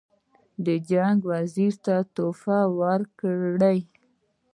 د 0.65 0.67
جنګ 0.89 1.17
وزیر 1.31 1.73
ته 1.85 1.95
تحفې 2.15 2.59
ورکړي. 2.79 3.79